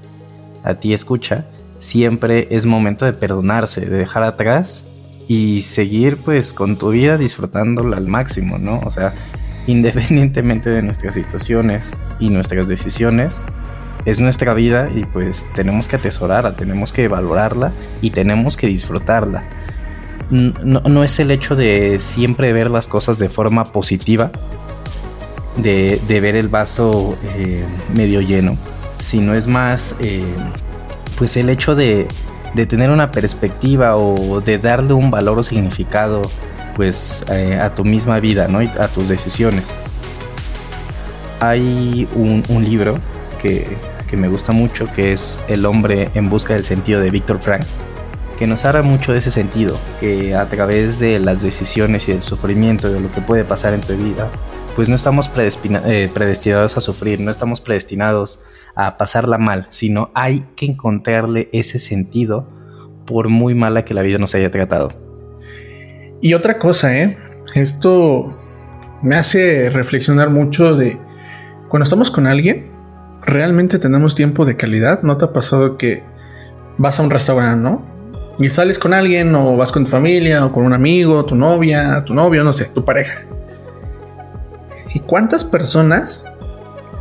a 0.64 0.74
ti 0.74 0.92
escucha, 0.92 1.46
siempre 1.78 2.48
es 2.50 2.66
momento 2.66 3.04
de 3.04 3.12
perdonarse, 3.12 3.86
de 3.86 3.98
dejar 3.98 4.22
atrás 4.22 4.88
y 5.28 5.62
seguir 5.62 6.18
pues 6.18 6.52
con 6.52 6.78
tu 6.78 6.90
vida 6.90 7.18
disfrutándola 7.18 7.96
al 7.96 8.06
máximo, 8.06 8.58
¿no? 8.58 8.80
O 8.84 8.90
sea, 8.90 9.14
independientemente 9.66 10.70
de 10.70 10.82
nuestras 10.82 11.14
situaciones 11.14 11.92
y 12.18 12.30
nuestras 12.30 12.68
decisiones, 12.68 13.40
es 14.08 14.18
nuestra 14.18 14.54
vida 14.54 14.88
y 14.94 15.04
pues 15.04 15.46
tenemos 15.54 15.88
que 15.88 15.96
atesorarla, 15.96 16.56
tenemos 16.56 16.92
que 16.92 17.08
valorarla 17.08 17.72
y 18.00 18.10
tenemos 18.10 18.56
que 18.56 18.66
disfrutarla. 18.66 19.44
No, 20.30 21.02
es 21.04 21.18
el 21.20 21.30
hecho 21.30 21.56
de 21.56 21.98
siempre 22.00 22.52
ver 22.52 22.70
las 22.70 22.86
cosas 22.86 23.18
de 23.18 23.30
forma 23.30 23.64
positiva, 23.64 24.30
de, 25.56 26.00
ver 26.06 26.36
el 26.36 26.48
vaso 26.48 27.16
eh, 27.36 27.64
medio 27.94 28.20
lleno, 28.20 28.56
sino 28.98 29.34
es 29.34 29.46
más 29.46 29.96
eh, 30.00 30.22
pues 31.16 31.36
el 31.38 31.48
hecho 31.48 31.74
de, 31.74 32.08
de 32.54 32.66
tener 32.66 32.90
una 32.90 33.10
perspectiva 33.10 33.96
o 33.96 34.40
de 34.40 34.58
darle 34.58 34.92
un 34.92 35.10
valor 35.10 35.38
o 35.38 35.42
significado 35.42 36.22
pues 36.78 37.24
eh, 37.28 37.58
a 37.60 37.74
tu 37.74 37.84
misma 37.84 38.20
vida, 38.20 38.46
¿no? 38.46 38.62
Y 38.62 38.68
a 38.78 38.86
tus 38.86 39.08
decisiones. 39.08 39.74
Hay 41.40 42.08
un, 42.14 42.44
libro 42.64 42.98
que, 43.42 43.66
que, 44.08 44.16
me 44.16 44.28
gusta 44.28 44.52
mucho 44.52 44.86
que 44.92 45.12
es 45.12 45.40
El 45.48 45.66
hombre 45.66 46.10
en 46.14 46.28
busca 46.28 46.54
del 46.54 46.64
sentido 46.64 47.00
de 47.00 47.10
Víctor 47.10 47.38
Frank, 47.38 47.64
que 48.38 48.46
nos 48.46 48.64
habla 48.64 48.82
mucho 48.82 49.12
de 49.12 49.18
ese 49.18 49.30
sentido, 49.30 49.78
que 50.00 50.34
a 50.34 50.48
través 50.48 50.98
de 50.98 51.18
las 51.18 51.42
decisiones 51.42 52.08
y 52.08 52.12
del 52.12 52.22
sufrimiento 52.22 52.90
de 52.90 53.00
lo 53.00 53.10
que 53.10 53.20
puede 53.20 53.44
pasar 53.44 53.74
en 53.74 53.80
tu 53.80 53.94
vida, 53.94 54.28
pues 54.76 54.88
no 54.88 54.96
estamos 54.96 55.30
eh, 55.36 56.10
predestinados 56.12 56.76
a 56.76 56.80
sufrir, 56.80 57.20
no 57.20 57.30
estamos 57.30 57.60
predestinados 57.60 58.42
a 58.76 58.96
pasarla 58.96 59.38
mal, 59.38 59.66
sino 59.70 60.10
hay 60.14 60.44
que 60.54 60.66
encontrarle 60.66 61.48
ese 61.52 61.78
sentido 61.78 62.48
por 63.06 63.28
muy 63.28 63.54
mala 63.54 63.84
que 63.84 63.94
la 63.94 64.02
vida 64.02 64.18
nos 64.18 64.34
haya 64.34 64.50
tratado. 64.50 64.92
Y 66.20 66.34
otra 66.34 66.58
cosa, 66.58 66.96
¿eh? 66.96 67.18
Esto 67.54 68.36
me 69.02 69.16
hace 69.16 69.70
reflexionar 69.70 70.30
mucho 70.30 70.76
de 70.76 70.98
cuando 71.68 71.84
estamos 71.84 72.10
con 72.10 72.26
alguien, 72.26 72.70
realmente 73.28 73.78
tenemos 73.78 74.14
tiempo 74.14 74.44
de 74.44 74.56
calidad. 74.56 75.02
¿No 75.02 75.16
te 75.16 75.26
ha 75.26 75.32
pasado 75.32 75.76
que 75.76 76.02
vas 76.76 76.98
a 76.98 77.02
un 77.02 77.10
restaurante, 77.10 77.62
no? 77.62 77.84
Y 78.38 78.48
sales 78.50 78.78
con 78.78 78.94
alguien 78.94 79.34
o 79.34 79.56
vas 79.56 79.72
con 79.72 79.84
tu 79.84 79.90
familia 79.90 80.44
o 80.44 80.52
con 80.52 80.64
un 80.64 80.72
amigo, 80.72 81.24
tu 81.24 81.34
novia, 81.34 82.04
tu 82.04 82.14
novio, 82.14 82.44
no 82.44 82.52
sé, 82.52 82.66
tu 82.66 82.84
pareja. 82.84 83.22
¿Y 84.94 85.00
cuántas 85.00 85.44
personas 85.44 86.24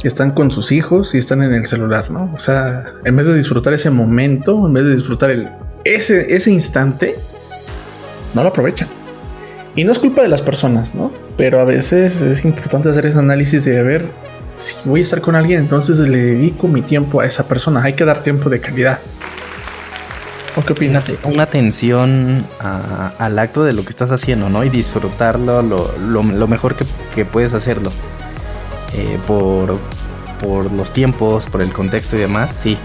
están 0.03 0.31
con 0.31 0.51
sus 0.51 0.71
hijos 0.71 1.15
y 1.15 1.17
están 1.17 1.43
en 1.43 1.53
el 1.53 1.65
celular, 1.65 2.11
¿no? 2.11 2.33
O 2.35 2.39
sea, 2.39 2.85
en 3.03 3.15
vez 3.15 3.27
de 3.27 3.35
disfrutar 3.35 3.73
ese 3.73 3.89
momento, 3.89 4.67
en 4.67 4.73
vez 4.73 4.83
de 4.83 4.95
disfrutar 4.95 5.29
el, 5.29 5.49
ese, 5.83 6.35
ese 6.35 6.51
instante, 6.51 7.15
no 8.33 8.43
lo 8.43 8.49
aprovechan. 8.49 8.87
Y 9.75 9.83
no 9.83 9.91
es 9.91 9.99
culpa 9.99 10.23
de 10.23 10.29
las 10.29 10.41
personas, 10.41 10.95
¿no? 10.95 11.11
Pero 11.35 11.59
a 11.59 11.63
veces 11.63 12.21
es 12.21 12.45
importante 12.45 12.89
hacer 12.89 13.05
ese 13.05 13.19
análisis 13.19 13.63
de 13.63 13.83
ver 13.83 14.07
si 14.57 14.89
voy 14.89 14.99
a 14.99 15.03
estar 15.03 15.21
con 15.21 15.35
alguien, 15.35 15.59
entonces 15.59 15.99
le 15.99 16.17
dedico 16.17 16.67
mi 16.67 16.81
tiempo 16.81 17.21
a 17.21 17.25
esa 17.25 17.47
persona. 17.47 17.83
Hay 17.83 17.93
que 17.93 18.03
dar 18.03 18.23
tiempo 18.23 18.49
de 18.49 18.59
calidad. 18.59 18.99
¿O 20.55 20.65
qué 20.65 20.73
opinas? 20.73 21.11
Una, 21.23 21.43
atención 21.43 22.43
al 22.59 23.39
acto 23.39 23.63
de 23.63 23.73
lo 23.73 23.83
que 23.83 23.89
estás 23.89 24.11
haciendo, 24.11 24.49
¿no? 24.49 24.63
Y 24.63 24.69
disfrutarlo 24.69 25.61
lo, 25.61 26.47
mejor 26.47 26.75
que 26.75 27.25
puedes 27.25 27.53
hacerlo. 27.53 27.91
Eh, 28.93 29.19
por 29.27 30.71
los 30.71 30.93
tiempos, 30.93 31.45
por 31.45 31.61
el 31.61 31.73
contexto 31.73 32.15
y 32.15 32.19
demás, 32.19 32.53
sí, 32.53 32.77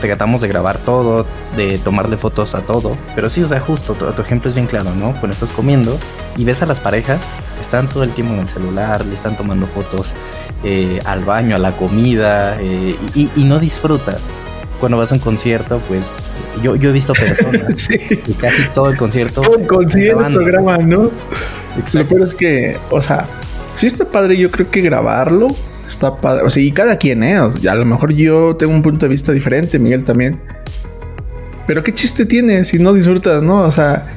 tratamos 0.00 0.40
de 0.40 0.48
grabar 0.48 0.78
todo, 0.78 1.26
de 1.56 1.78
tomarle 1.78 2.16
fotos 2.16 2.54
a 2.54 2.60
todo. 2.60 2.96
Pero 3.14 3.30
sí, 3.30 3.42
o 3.42 3.48
sea, 3.48 3.60
justo, 3.60 3.94
tu, 3.94 4.22
ejemplo 4.22 4.48
es 4.48 4.54
bien 4.54 4.66
claro, 4.66 4.94
¿no? 4.94 5.12
Cuando 5.12 5.32
estás 5.32 5.50
comiendo 5.50 5.98
y 6.36 6.44
ves 6.44 6.62
a 6.62 6.66
las 6.66 6.80
parejas, 6.80 7.20
están 7.60 7.88
todo 7.88 8.02
el 8.02 8.10
tiempo 8.10 8.34
en 8.34 8.40
el 8.40 8.48
celular, 8.48 9.04
le 9.04 9.14
están 9.14 9.36
tomando 9.36 9.66
fotos 9.66 10.14
eh, 10.64 11.00
al 11.04 11.24
baño, 11.24 11.56
a 11.56 11.58
la 11.58 11.72
comida, 11.72 12.56
eh, 12.60 12.96
y, 13.14 13.44
no 13.44 13.58
disfrutas. 13.58 14.28
Cuando 14.80 14.96
vas 14.96 15.10
a 15.10 15.16
un 15.16 15.20
concierto, 15.20 15.80
pues 15.88 16.36
yo, 16.62 16.76
yo 16.76 16.90
he 16.90 16.92
visto 16.92 17.12
personas 17.12 17.90
y 18.26 18.32
casi 18.34 18.62
todo 18.74 18.90
el 18.90 18.96
concierto. 18.96 19.40
Todo 19.40 19.56
el 19.56 19.66
concierto 19.66 20.40
graban, 20.44 20.88
¿no? 20.88 21.10
Exacto. 21.76 22.14
Lo 22.16 22.24
es 22.26 22.34
que, 22.34 22.76
o 22.90 23.02
sea, 23.02 23.26
sí 23.74 23.88
está 23.88 24.04
padre, 24.04 24.36
yo 24.36 24.50
creo 24.50 24.70
que 24.70 24.80
grabarlo 24.80 25.48
está 25.88 26.16
padre. 26.16 26.44
O 26.44 26.50
sea, 26.50 26.62
y 26.62 26.70
cada 26.70 26.96
quien, 26.96 27.24
¿eh? 27.24 27.36
a 27.36 27.74
lo 27.74 27.84
mejor 27.84 28.12
yo 28.12 28.56
tengo 28.56 28.72
un 28.72 28.82
punto 28.82 29.06
de 29.06 29.10
vista 29.10 29.32
diferente, 29.32 29.78
Miguel 29.78 30.04
también. 30.04 30.38
Pero 31.66 31.82
qué 31.82 31.92
chiste 31.92 32.24
tiene 32.24 32.64
si 32.64 32.78
no 32.78 32.92
disfrutas, 32.92 33.42
¿no? 33.42 33.62
O 33.62 33.72
sea, 33.72 34.16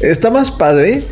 está 0.00 0.30
más 0.30 0.50
padre, 0.50 1.04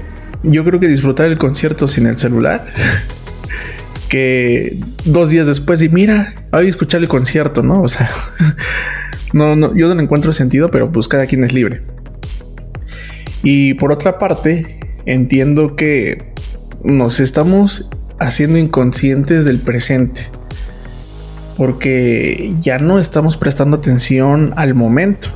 yo 0.42 0.64
creo 0.64 0.78
que 0.78 0.88
disfrutar 0.88 1.26
el 1.26 1.38
concierto 1.38 1.88
sin 1.88 2.06
el 2.06 2.18
celular. 2.18 2.66
que 4.08 4.76
dos 5.04 5.30
días 5.30 5.46
después 5.46 5.82
y 5.82 5.88
mira, 5.88 6.34
voy 6.52 6.66
a 6.66 6.70
escuchar 6.70 7.00
el 7.00 7.08
concierto, 7.08 7.62
¿no? 7.62 7.82
O 7.82 7.88
sea, 7.88 8.10
no, 9.32 9.56
no, 9.56 9.74
yo 9.74 9.92
no 9.94 10.00
encuentro 10.00 10.32
sentido, 10.32 10.70
pero 10.70 10.92
pues 10.92 11.08
cada 11.08 11.26
quien 11.26 11.44
es 11.44 11.52
libre. 11.52 11.82
Y 13.42 13.74
por 13.74 13.92
otra 13.92 14.18
parte, 14.18 14.80
entiendo 15.06 15.76
que 15.76 16.32
nos 16.82 17.20
estamos 17.20 17.88
haciendo 18.18 18.58
inconscientes 18.58 19.44
del 19.44 19.60
presente. 19.60 20.28
Porque 21.56 22.54
ya 22.60 22.78
no 22.78 22.98
estamos 22.98 23.36
prestando 23.36 23.78
atención 23.78 24.52
al 24.56 24.74
momento. 24.74 25.28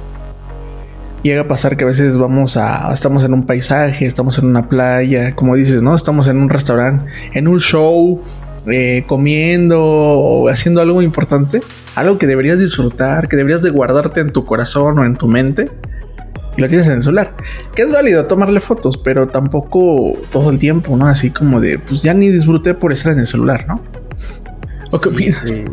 Llega 1.22 1.42
a 1.42 1.48
pasar 1.48 1.76
que 1.76 1.84
a 1.84 1.86
veces 1.86 2.16
vamos 2.16 2.56
a. 2.56 2.92
Estamos 2.92 3.24
en 3.24 3.34
un 3.34 3.44
paisaje, 3.44 4.06
estamos 4.06 4.38
en 4.38 4.46
una 4.46 4.68
playa, 4.68 5.34
como 5.34 5.54
dices, 5.54 5.82
¿no? 5.82 5.94
Estamos 5.94 6.28
en 6.28 6.38
un 6.38 6.48
restaurante, 6.48 7.10
en 7.34 7.48
un 7.48 7.60
show, 7.60 8.22
eh, 8.66 9.04
comiendo 9.06 9.82
o 9.82 10.48
haciendo 10.48 10.80
algo 10.80 11.02
importante. 11.02 11.62
Algo 11.94 12.18
que 12.18 12.26
deberías 12.26 12.58
disfrutar, 12.58 13.28
que 13.28 13.36
deberías 13.36 13.62
de 13.62 13.70
guardarte 13.70 14.20
en 14.20 14.30
tu 14.30 14.44
corazón 14.44 14.98
o 14.98 15.04
en 15.04 15.16
tu 15.16 15.26
mente 15.26 15.70
lo 16.60 16.68
tienes 16.68 16.86
en 16.86 16.94
el 16.94 17.02
celular. 17.02 17.34
Que 17.74 17.82
es 17.82 17.92
válido 17.92 18.26
tomarle 18.26 18.60
fotos, 18.60 18.96
pero 18.96 19.28
tampoco 19.28 20.18
todo 20.30 20.50
el 20.50 20.58
tiempo, 20.58 20.96
¿no? 20.96 21.06
Así 21.06 21.30
como 21.30 21.60
de, 21.60 21.78
pues 21.78 22.02
ya 22.02 22.14
ni 22.14 22.28
disfruté 22.28 22.74
por 22.74 22.92
estar 22.92 23.12
en 23.12 23.20
el 23.20 23.26
celular, 23.26 23.66
¿no? 23.66 23.80
¿O 24.90 25.00
qué 25.00 25.08
opinas? 25.08 25.50
Eh, 25.50 25.64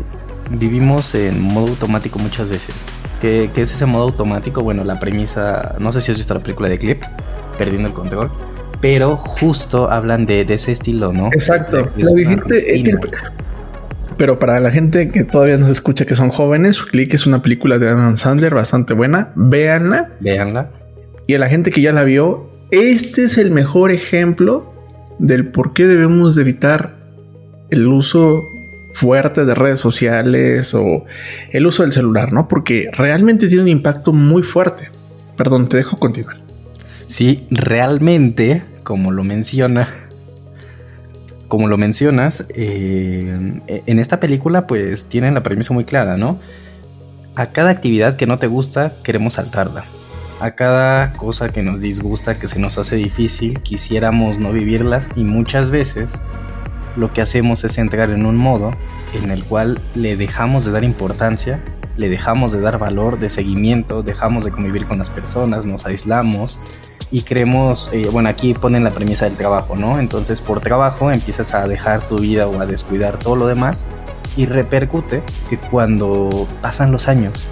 vivimos 0.50 1.14
en 1.14 1.40
modo 1.40 1.68
automático 1.68 2.18
muchas 2.18 2.48
veces. 2.48 2.74
¿Qué, 3.20 3.50
es 3.56 3.72
ese 3.72 3.86
modo 3.86 4.04
automático? 4.04 4.62
Bueno, 4.62 4.84
la 4.84 5.00
premisa, 5.00 5.74
no 5.78 5.92
sé 5.92 6.00
si 6.00 6.12
has 6.12 6.16
visto 6.16 6.34
la 6.34 6.40
película 6.40 6.68
de 6.68 6.78
Clip, 6.78 7.02
Perdiendo 7.58 7.88
el 7.88 7.94
Control, 7.94 8.30
pero 8.80 9.16
justo 9.16 9.90
hablan 9.90 10.24
de, 10.26 10.42
ese 10.48 10.72
estilo, 10.72 11.12
¿no? 11.12 11.26
Exacto. 11.28 11.90
Lo 11.96 12.12
dijiste. 12.12 12.84
pero 14.16 14.38
para 14.38 14.60
la 14.60 14.70
gente 14.70 15.08
que 15.08 15.24
todavía 15.24 15.56
no 15.56 15.66
se 15.66 15.72
escucha 15.72 16.06
que 16.06 16.14
son 16.14 16.30
jóvenes, 16.30 16.80
Click 16.82 17.12
es 17.14 17.26
una 17.26 17.42
película 17.42 17.78
de 17.78 17.88
Adam 17.88 18.16
Sandler 18.16 18.54
bastante 18.54 18.94
buena. 18.94 19.32
Véanla. 19.34 20.10
Véanla. 20.20 20.70
Y 21.28 21.34
a 21.34 21.38
la 21.38 21.48
gente 21.50 21.70
que 21.70 21.82
ya 21.82 21.92
la 21.92 22.04
vio, 22.04 22.48
este 22.70 23.24
es 23.24 23.36
el 23.36 23.50
mejor 23.50 23.90
ejemplo 23.90 24.72
del 25.18 25.48
por 25.48 25.74
qué 25.74 25.86
debemos 25.86 26.34
de 26.34 26.40
evitar 26.40 26.96
el 27.68 27.86
uso 27.86 28.48
fuerte 28.94 29.44
de 29.44 29.54
redes 29.54 29.78
sociales 29.78 30.72
o 30.72 31.04
el 31.52 31.66
uso 31.66 31.82
del 31.82 31.92
celular, 31.92 32.32
¿no? 32.32 32.48
Porque 32.48 32.88
realmente 32.94 33.46
tiene 33.46 33.64
un 33.64 33.68
impacto 33.68 34.14
muy 34.14 34.42
fuerte. 34.42 34.88
Perdón, 35.36 35.68
te 35.68 35.76
dejo 35.76 35.98
continuar. 35.98 36.38
Sí, 37.08 37.46
realmente, 37.50 38.62
como 38.82 39.12
lo 39.12 39.22
menciona, 39.22 39.86
como 41.46 41.68
lo 41.68 41.76
mencionas, 41.76 42.46
eh, 42.54 43.60
en 43.66 43.98
esta 43.98 44.18
película 44.18 44.66
pues 44.66 45.10
tienen 45.10 45.34
la 45.34 45.42
premisa 45.42 45.74
muy 45.74 45.84
clara, 45.84 46.16
¿no? 46.16 46.40
A 47.34 47.52
cada 47.52 47.68
actividad 47.68 48.16
que 48.16 48.26
no 48.26 48.38
te 48.38 48.46
gusta, 48.46 48.94
queremos 49.02 49.34
saltarla. 49.34 49.84
A 50.40 50.52
cada 50.52 51.14
cosa 51.14 51.48
que 51.48 51.64
nos 51.64 51.80
disgusta, 51.80 52.38
que 52.38 52.46
se 52.46 52.60
nos 52.60 52.78
hace 52.78 52.94
difícil, 52.94 53.60
quisiéramos 53.60 54.38
no 54.38 54.52
vivirlas 54.52 55.08
y 55.16 55.24
muchas 55.24 55.70
veces 55.70 56.22
lo 56.96 57.12
que 57.12 57.20
hacemos 57.20 57.64
es 57.64 57.76
entrar 57.76 58.10
en 58.10 58.24
un 58.24 58.36
modo 58.36 58.70
en 59.14 59.32
el 59.32 59.42
cual 59.42 59.80
le 59.96 60.16
dejamos 60.16 60.64
de 60.64 60.70
dar 60.70 60.84
importancia, 60.84 61.60
le 61.96 62.08
dejamos 62.08 62.52
de 62.52 62.60
dar 62.60 62.78
valor, 62.78 63.18
de 63.18 63.30
seguimiento, 63.30 64.04
dejamos 64.04 64.44
de 64.44 64.52
convivir 64.52 64.86
con 64.86 64.98
las 64.98 65.10
personas, 65.10 65.66
nos 65.66 65.86
aislamos 65.86 66.60
y 67.10 67.22
creemos, 67.22 67.90
eh, 67.92 68.08
bueno, 68.12 68.28
aquí 68.28 68.54
ponen 68.54 68.84
la 68.84 68.90
premisa 68.90 69.24
del 69.24 69.36
trabajo, 69.36 69.74
¿no? 69.74 69.98
Entonces 69.98 70.40
por 70.40 70.60
trabajo 70.60 71.10
empiezas 71.10 71.52
a 71.52 71.66
dejar 71.66 72.06
tu 72.06 72.18
vida 72.20 72.46
o 72.46 72.60
a 72.60 72.66
descuidar 72.66 73.18
todo 73.18 73.34
lo 73.34 73.48
demás 73.48 73.86
y 74.36 74.46
repercute 74.46 75.24
que 75.50 75.58
cuando 75.58 76.46
pasan 76.62 76.92
los 76.92 77.08
años, 77.08 77.48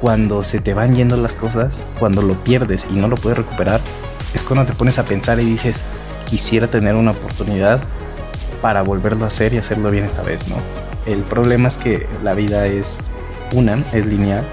cuando 0.00 0.42
se 0.42 0.60
te 0.60 0.74
van 0.74 0.94
yendo 0.94 1.16
las 1.16 1.34
cosas, 1.34 1.84
cuando 1.98 2.22
lo 2.22 2.34
pierdes 2.44 2.86
y 2.90 2.94
no 2.94 3.08
lo 3.08 3.16
puedes 3.16 3.38
recuperar, 3.38 3.80
es 4.34 4.42
cuando 4.42 4.66
te 4.66 4.72
pones 4.72 4.98
a 4.98 5.04
pensar 5.04 5.40
y 5.40 5.44
dices, 5.44 5.84
quisiera 6.28 6.66
tener 6.66 6.94
una 6.94 7.12
oportunidad 7.12 7.80
para 8.60 8.82
volverlo 8.82 9.24
a 9.24 9.28
hacer 9.28 9.54
y 9.54 9.58
hacerlo 9.58 9.90
bien 9.90 10.04
esta 10.04 10.22
vez, 10.22 10.48
¿no? 10.48 10.56
El 11.06 11.22
problema 11.22 11.68
es 11.68 11.76
que 11.76 12.06
la 12.22 12.34
vida 12.34 12.66
es 12.66 13.10
una, 13.52 13.82
es 13.92 14.04
lineal 14.04 14.44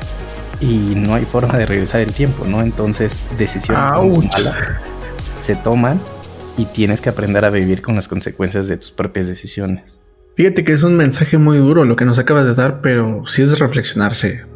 y 0.59 0.93
no 0.95 1.15
hay 1.15 1.25
forma 1.25 1.57
de 1.57 1.65
regresar 1.65 2.01
el 2.01 2.13
tiempo, 2.13 2.45
¿no? 2.45 2.61
Entonces, 2.61 3.23
decisiones 3.37 3.83
malas 3.83 4.55
se 5.39 5.55
toman 5.55 5.99
y 6.57 6.65
tienes 6.65 7.01
que 7.01 7.09
aprender 7.09 7.43
a 7.43 7.49
vivir 7.49 7.81
con 7.81 7.95
las 7.95 8.07
consecuencias 8.07 8.67
de 8.67 8.77
tus 8.77 8.91
propias 8.91 9.27
decisiones. 9.27 9.99
Fíjate 10.35 10.63
que 10.63 10.73
es 10.73 10.83
un 10.83 10.95
mensaje 10.95 11.37
muy 11.37 11.57
duro 11.57 11.85
lo 11.85 11.95
que 11.95 12.05
nos 12.05 12.17
acabas 12.17 12.45
de 12.45 12.55
dar, 12.55 12.81
pero 12.81 13.23
sí 13.25 13.41
es 13.41 13.59
reflexionarse. 13.59 14.52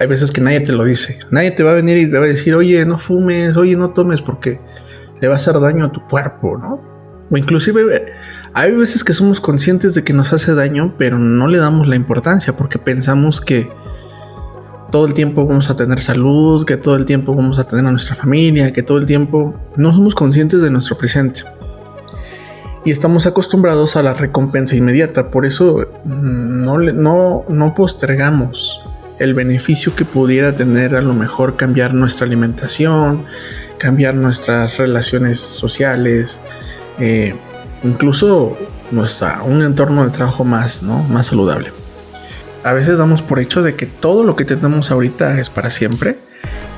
Hay 0.00 0.06
veces 0.06 0.30
que 0.30 0.40
nadie 0.40 0.60
te 0.60 0.72
lo 0.72 0.82
dice. 0.82 1.18
Nadie 1.30 1.50
te 1.50 1.62
va 1.62 1.72
a 1.72 1.74
venir 1.74 1.98
y 1.98 2.08
te 2.08 2.18
va 2.18 2.24
a 2.24 2.28
decir, 2.28 2.54
oye, 2.54 2.86
no 2.86 2.96
fumes, 2.96 3.54
oye, 3.58 3.76
no 3.76 3.90
tomes 3.90 4.22
porque 4.22 4.58
le 5.20 5.28
va 5.28 5.34
a 5.34 5.36
hacer 5.36 5.60
daño 5.60 5.84
a 5.84 5.92
tu 5.92 6.00
cuerpo, 6.06 6.56
¿no? 6.56 6.80
O 7.30 7.36
inclusive 7.36 8.06
hay 8.54 8.72
veces 8.74 9.04
que 9.04 9.12
somos 9.12 9.42
conscientes 9.42 9.94
de 9.94 10.02
que 10.02 10.14
nos 10.14 10.32
hace 10.32 10.54
daño, 10.54 10.94
pero 10.96 11.18
no 11.18 11.48
le 11.48 11.58
damos 11.58 11.86
la 11.86 11.96
importancia 11.96 12.56
porque 12.56 12.78
pensamos 12.78 13.42
que 13.42 13.68
todo 14.90 15.04
el 15.04 15.12
tiempo 15.12 15.46
vamos 15.46 15.68
a 15.68 15.76
tener 15.76 16.00
salud, 16.00 16.64
que 16.64 16.78
todo 16.78 16.96
el 16.96 17.04
tiempo 17.04 17.34
vamos 17.34 17.58
a 17.58 17.64
tener 17.64 17.84
a 17.84 17.90
nuestra 17.90 18.14
familia, 18.14 18.72
que 18.72 18.82
todo 18.82 18.96
el 18.96 19.04
tiempo 19.04 19.54
no 19.76 19.92
somos 19.92 20.14
conscientes 20.14 20.62
de 20.62 20.70
nuestro 20.70 20.96
presente. 20.96 21.42
Y 22.86 22.90
estamos 22.90 23.26
acostumbrados 23.26 23.96
a 23.96 24.02
la 24.02 24.14
recompensa 24.14 24.74
inmediata, 24.76 25.30
por 25.30 25.44
eso 25.44 25.86
mm, 26.04 26.64
no, 26.64 26.78
no, 26.78 27.44
no 27.50 27.74
postergamos 27.74 28.80
el 29.20 29.34
beneficio 29.34 29.94
que 29.94 30.04
pudiera 30.04 30.56
tener 30.56 30.96
a 30.96 31.00
lo 31.00 31.14
mejor 31.14 31.56
cambiar 31.56 31.94
nuestra 31.94 32.26
alimentación, 32.26 33.24
cambiar 33.78 34.14
nuestras 34.14 34.76
relaciones 34.76 35.38
sociales, 35.38 36.40
eh, 36.98 37.34
incluso 37.84 38.56
nuestra, 38.90 39.42
un 39.44 39.62
entorno 39.62 40.04
de 40.04 40.10
trabajo 40.10 40.44
más, 40.44 40.82
¿no? 40.82 41.04
más 41.04 41.28
saludable 41.28 41.70
a 42.64 42.72
veces 42.72 42.98
damos 42.98 43.22
por 43.22 43.38
hecho 43.38 43.62
de 43.62 43.74
que 43.74 43.86
todo 43.86 44.24
lo 44.24 44.36
que 44.36 44.44
tenemos 44.44 44.90
ahorita 44.90 45.38
es 45.38 45.50
para 45.50 45.70
siempre. 45.70 46.18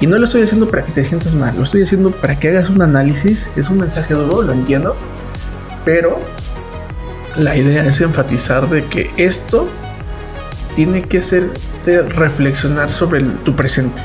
Y 0.00 0.06
no 0.06 0.18
lo 0.18 0.24
estoy 0.24 0.42
haciendo 0.42 0.68
para 0.68 0.84
que 0.84 0.92
te 0.92 1.04
sientas 1.04 1.34
mal, 1.34 1.56
lo 1.56 1.62
estoy 1.62 1.82
haciendo 1.82 2.10
para 2.10 2.38
que 2.38 2.48
hagas 2.48 2.70
un 2.70 2.82
análisis. 2.82 3.48
Es 3.56 3.68
un 3.68 3.78
mensaje 3.78 4.14
duro, 4.14 4.42
lo 4.42 4.52
entiendo. 4.52 4.96
Pero 5.84 6.18
la 7.36 7.56
idea 7.56 7.84
es 7.86 8.00
enfatizar 8.00 8.68
de 8.68 8.84
que 8.86 9.10
esto 9.16 9.68
tiene 10.74 11.02
que 11.02 11.20
de 11.20 12.02
reflexionar 12.02 12.92
sobre 12.92 13.22
tu 13.22 13.54
presente. 13.54 14.02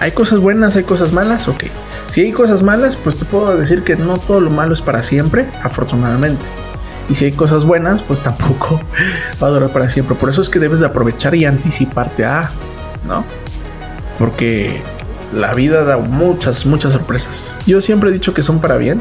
Hay 0.00 0.12
cosas 0.12 0.38
buenas, 0.38 0.76
hay 0.76 0.84
cosas 0.84 1.12
malas, 1.12 1.48
ok. 1.48 1.64
Si 2.08 2.22
hay 2.22 2.32
cosas 2.32 2.62
malas, 2.62 2.96
pues 2.96 3.16
te 3.16 3.24
puedo 3.24 3.56
decir 3.56 3.82
que 3.82 3.96
no 3.96 4.18
todo 4.18 4.40
lo 4.40 4.50
malo 4.50 4.72
es 4.72 4.80
para 4.80 5.02
siempre, 5.02 5.46
afortunadamente. 5.62 6.44
Y 7.08 7.14
si 7.14 7.26
hay 7.26 7.32
cosas 7.32 7.64
buenas, 7.64 8.02
pues 8.02 8.20
tampoco 8.20 8.80
va 9.42 9.48
a 9.48 9.50
durar 9.50 9.70
para 9.70 9.90
siempre. 9.90 10.14
Por 10.14 10.30
eso 10.30 10.42
es 10.42 10.48
que 10.48 10.58
debes 10.58 10.80
de 10.80 10.86
aprovechar 10.86 11.34
y 11.34 11.44
anticiparte 11.44 12.24
a, 12.24 12.50
¿no? 13.06 13.24
Porque 14.18 14.82
la 15.32 15.54
vida 15.54 15.84
da 15.84 15.98
muchas, 15.98 16.66
muchas 16.66 16.92
sorpresas. 16.92 17.54
Yo 17.66 17.80
siempre 17.80 18.10
he 18.10 18.12
dicho 18.12 18.34
que 18.34 18.42
son 18.42 18.60
para 18.60 18.76
bien, 18.76 19.00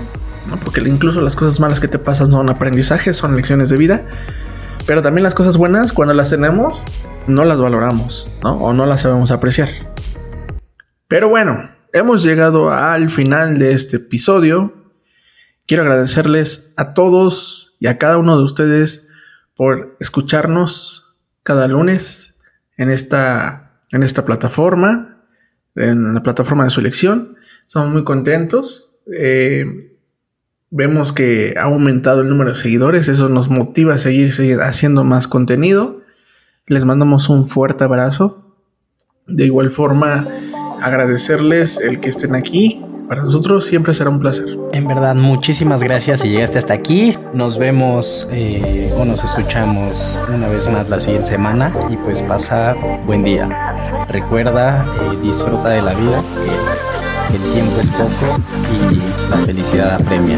¿no? 0.49 0.59
Porque 0.59 0.81
incluso 0.81 1.21
las 1.21 1.35
cosas 1.35 1.59
malas 1.59 1.79
que 1.79 1.87
te 1.87 1.99
pasan 1.99 2.31
son 2.31 2.49
aprendizajes, 2.49 3.17
son 3.17 3.35
lecciones 3.35 3.69
de 3.69 3.77
vida. 3.77 4.05
Pero 4.87 5.01
también 5.01 5.23
las 5.23 5.35
cosas 5.35 5.57
buenas, 5.57 5.91
cuando 5.91 6.13
las 6.13 6.29
tenemos, 6.29 6.81
no 7.27 7.43
las 7.43 7.59
valoramos, 7.59 8.31
¿no? 8.41 8.57
O 8.57 8.71
no 8.71 8.85
las 8.85 9.01
sabemos 9.01 9.31
apreciar. 9.31 9.67
Pero 11.09 11.27
bueno, 11.27 11.69
hemos 11.91 12.23
llegado 12.23 12.71
al 12.71 13.09
final 13.09 13.59
de 13.59 13.73
este 13.73 13.97
episodio. 13.97 14.73
Quiero 15.65 15.83
agradecerles 15.83 16.73
a 16.77 16.93
todos 16.93 17.75
y 17.79 17.87
a 17.87 17.97
cada 17.97 18.17
uno 18.17 18.37
de 18.37 18.43
ustedes 18.43 19.09
por 19.57 19.97
escucharnos 19.99 21.17
cada 21.43 21.67
lunes 21.67 22.37
en 22.77 22.89
esta, 22.89 23.81
en 23.91 24.03
esta 24.03 24.23
plataforma, 24.23 25.25
en 25.75 26.13
la 26.13 26.23
plataforma 26.23 26.63
de 26.63 26.69
su 26.69 26.79
elección. 26.79 27.35
Estamos 27.61 27.89
muy 27.89 28.05
contentos. 28.05 28.93
Eh, 29.13 29.96
vemos 30.69 31.13
que 31.13 31.55
ha 31.57 31.63
aumentado 31.63 32.21
el 32.21 32.29
número 32.29 32.51
de 32.51 32.55
seguidores. 32.55 33.07
Eso 33.07 33.29
nos 33.29 33.49
motiva 33.49 33.95
a 33.95 33.99
seguir, 33.99 34.31
seguir 34.31 34.61
haciendo 34.61 35.03
más 35.03 35.27
contenido. 35.27 36.01
Les 36.65 36.85
mandamos 36.85 37.29
un 37.29 37.47
fuerte 37.47 37.83
abrazo. 37.83 38.55
De 39.27 39.45
igual 39.45 39.71
forma, 39.71 40.25
agradecerles 40.81 41.79
el 41.79 41.99
que 41.99 42.09
estén 42.09 42.35
aquí, 42.35 42.81
para 43.07 43.23
nosotros 43.23 43.65
siempre 43.65 43.93
será 43.93 44.09
un 44.09 44.19
placer. 44.19 44.57
En 44.73 44.85
verdad, 44.85 45.15
muchísimas 45.15 45.81
gracias 45.81 46.19
si 46.19 46.29
llegaste 46.29 46.57
hasta 46.57 46.73
aquí. 46.73 47.13
Nos 47.33 47.57
vemos 47.57 48.27
eh, 48.33 48.91
o 48.97 49.05
nos 49.05 49.23
escuchamos 49.23 50.19
una 50.27 50.49
vez 50.49 50.69
más 50.69 50.89
la 50.89 50.99
siguiente 50.99 51.29
semana 51.29 51.71
y 51.89 51.95
pues 51.95 52.21
pasa 52.21 52.75
buen 53.05 53.23
día. 53.23 53.47
Recuerda, 54.09 54.85
eh, 54.85 55.17
disfruta 55.23 55.69
de 55.69 55.81
la 55.81 55.93
vida, 55.93 56.21
el 57.33 57.41
tiempo 57.53 57.79
es 57.81 57.89
poco 57.91 58.37
y 58.91 59.29
la 59.29 59.37
felicidad 59.45 59.95
apremia. 59.95 60.37